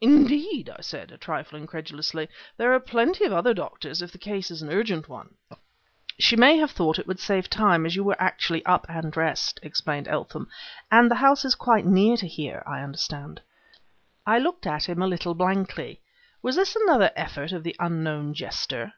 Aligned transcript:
"Indeed!" 0.00 0.70
I 0.74 0.80
said, 0.80 1.12
a 1.12 1.18
trifle 1.18 1.58
incredulously. 1.58 2.30
"There 2.56 2.72
are 2.72 2.80
plenty 2.80 3.26
of 3.26 3.32
other 3.34 3.52
doctors 3.52 4.00
if 4.00 4.10
the 4.10 4.16
case 4.16 4.50
is 4.50 4.62
an 4.62 4.70
urgent 4.72 5.06
one." 5.06 5.34
"She 6.18 6.34
may 6.34 6.56
have 6.56 6.70
thought 6.70 6.98
it 6.98 7.06
would 7.06 7.20
save 7.20 7.50
time 7.50 7.84
as 7.84 7.94
you 7.94 8.02
were 8.02 8.16
actually 8.18 8.64
up 8.64 8.86
and 8.88 9.12
dressed," 9.12 9.60
explained 9.62 10.08
Eltham; 10.08 10.48
"and 10.90 11.10
the 11.10 11.16
house 11.16 11.44
is 11.44 11.54
quite 11.54 11.84
near 11.84 12.16
to 12.16 12.26
here, 12.26 12.62
I 12.64 12.80
understand." 12.80 13.42
I 14.26 14.38
looked 14.38 14.66
at 14.66 14.88
him 14.88 15.02
a 15.02 15.06
little 15.06 15.34
blankly. 15.34 16.00
Was 16.40 16.56
this 16.56 16.74
another 16.74 17.10
effort 17.14 17.52
of 17.52 17.62
the 17.62 17.76
unknown 17.78 18.32
jester? 18.32 18.94